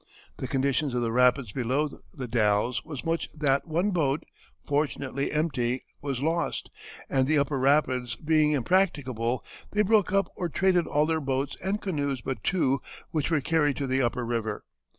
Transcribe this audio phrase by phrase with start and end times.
[0.37, 4.23] The conditions of the rapids below The Dalles was such that one boat,
[4.65, 6.71] fortunately empty, was lost,
[7.07, 9.43] and the upper rapids being impracticable,
[9.73, 13.77] they broke up or traded all their boats and canoes but two, which were carried
[13.77, 14.65] to the upper river.